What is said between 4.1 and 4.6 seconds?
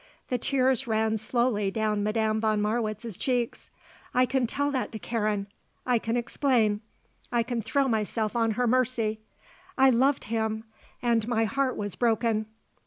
"I can